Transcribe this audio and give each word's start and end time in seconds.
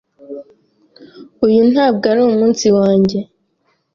Uyu 1.45 1.61
ntabwo 1.71 2.05
ari 2.11 2.21
umunsi 2.29 2.67
wanjye. 2.77 3.19